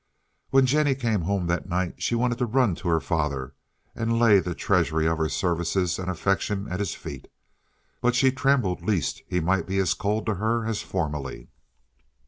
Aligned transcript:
When 0.49 0.65
Jennie 0.65 0.95
came 0.95 1.21
home 1.21 1.45
that 1.45 1.69
night 1.69 2.01
she 2.01 2.15
wanted 2.15 2.39
to 2.39 2.47
run 2.47 2.73
to 2.73 2.87
her 2.87 2.99
father 2.99 3.53
and 3.93 4.17
lay 4.17 4.39
the 4.39 4.55
treasury 4.55 5.05
of 5.07 5.19
her 5.19 5.29
services 5.29 5.99
and 5.99 6.09
affection 6.09 6.67
at 6.71 6.79
his 6.79 6.95
feet, 6.95 7.27
but 8.01 8.15
she 8.15 8.31
trembled 8.31 8.81
lest 8.81 9.21
he 9.27 9.39
might 9.39 9.67
be 9.67 9.77
as 9.77 9.93
cold 9.93 10.25
to 10.25 10.33
her 10.41 10.65
as 10.65 10.81
formerly. 10.81 11.49